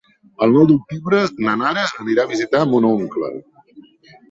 [0.45, 1.19] El nou d'octubre
[1.49, 3.33] na Nara anirà a visitar mon oncle.